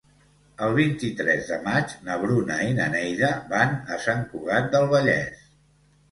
[0.67, 5.45] El vint-i-tres de maig na Bruna i na Neida van a Sant Cugat del Vallès.